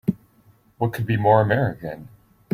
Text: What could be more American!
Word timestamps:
What 0.79 0.93
could 0.93 1.05
be 1.05 1.15
more 1.15 1.41
American! 1.41 2.07